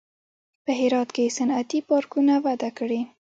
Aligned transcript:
په 0.65 0.71
هرات 0.79 1.09
کې 1.15 1.33
صنعتي 1.37 1.79
پارکونه 1.89 2.33
وده 2.45 2.69
کړې 2.77 3.01